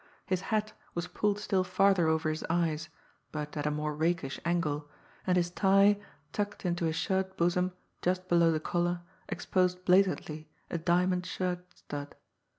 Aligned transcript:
His 0.25 0.41
hat 0.49 0.73
was 0.95 1.05
pulled 1.07 1.37
still 1.37 1.63
farther 1.63 2.07
over 2.07 2.31
his 2.31 2.43
eyes, 2.49 2.89
but 3.31 3.55
at 3.55 3.67
a 3.67 3.69
more 3.69 3.93
rakish 3.93 4.39
angle, 4.43 4.89
and 5.27 5.37
his 5.37 5.51
tie, 5.51 5.99
tucked 6.33 6.65
into 6.65 6.85
his 6.85 6.95
shirt 6.95 7.37
bosom 7.37 7.71
just 8.01 8.27
below 8.27 8.51
the 8.51 8.59
collar, 8.59 9.01
exposed 9.29 9.85
blatantly 9.85 10.49
a 10.71 10.79
diamond 10.79 11.27
shirt 11.27 11.63
stud. 11.75 12.15